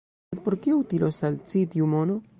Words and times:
Sed 0.29 0.39
por 0.47 0.55
kio 0.63 0.79
utilos 0.85 1.21
al 1.31 1.37
ci 1.51 1.63
tiu 1.77 1.95
mono? 1.97 2.21